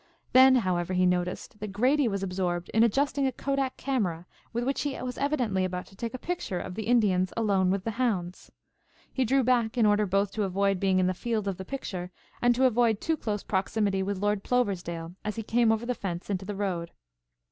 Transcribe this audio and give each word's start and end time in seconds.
Then, 0.33 0.55
however, 0.55 0.93
he 0.93 1.05
noticed 1.05 1.59
that 1.59 1.71
Grady 1.71 2.07
was 2.07 2.23
absorbed 2.23 2.69
in 2.69 2.81
adjusting 2.81 3.27
a 3.27 3.31
kodak 3.31 3.77
camera, 3.77 4.25
with 4.51 4.63
which 4.63 4.81
he 4.81 4.99
was 4.99 5.19
evidently 5.19 5.63
about 5.63 5.85
to 5.85 5.95
take 5.95 6.15
a 6.15 6.17
picture 6.17 6.59
of 6.59 6.73
the 6.73 6.87
Indians 6.87 7.31
alone 7.37 7.69
with 7.69 7.83
the 7.83 7.91
hounds. 8.01 8.51
He 9.13 9.25
drew 9.25 9.43
back 9.43 9.77
in 9.77 9.85
order 9.85 10.07
both 10.07 10.31
to 10.31 10.41
avoid 10.43 10.79
being 10.79 10.97
in 10.97 11.05
the 11.05 11.13
field 11.13 11.47
of 11.47 11.57
the 11.57 11.65
picture 11.65 12.09
and 12.41 12.55
to 12.55 12.65
avoid 12.65 12.99
too 12.99 13.15
close 13.15 13.43
proximity 13.43 14.01
with 14.01 14.17
Lord 14.17 14.43
Ploversdale 14.43 15.13
as 15.23 15.35
he 15.35 15.43
came 15.43 15.71
over 15.71 15.85
the 15.85 15.93
fence 15.93 16.31
into 16.31 16.45
the 16.45 16.55
road. 16.55 16.89